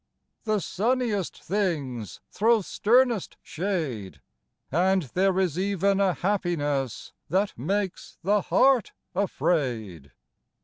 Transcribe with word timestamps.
The 0.45 0.59
sunniest 0.59 1.43
things 1.43 2.21
throw 2.31 2.63
sternest 2.63 3.37
shade, 3.43 4.19
And 4.71 5.03
there 5.03 5.37
is 5.39 5.59
ev'n 5.59 5.99
a 5.99 6.13
happiness 6.15 7.13
That 7.29 7.55
makes 7.55 8.17
the 8.23 8.41
heart 8.41 8.93
afraid! 9.13 10.11